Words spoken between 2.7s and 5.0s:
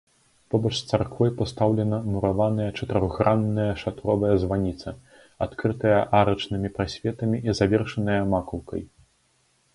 чатырохгранная шатровая званіца,